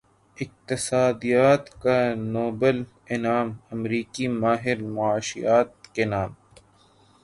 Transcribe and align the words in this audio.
اقتصادیات 0.37 1.69
کا 1.81 1.97
نوبل 2.33 2.77
انعام 3.09 3.49
امریکی 3.71 4.27
ماہر 4.41 4.77
معاشیات 4.95 5.69
کے 5.95 6.05
نام 6.05 6.31